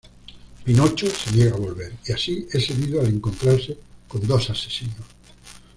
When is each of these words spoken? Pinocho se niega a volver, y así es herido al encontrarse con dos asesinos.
Pinocho 0.63 1.05
se 1.11 1.31
niega 1.31 1.53
a 1.55 1.59
volver, 1.59 1.93
y 2.07 2.11
así 2.11 2.47
es 2.51 2.71
herido 2.71 3.01
al 3.01 3.05
encontrarse 3.07 3.77
con 4.07 4.25
dos 4.25 4.49
asesinos. 4.49 4.95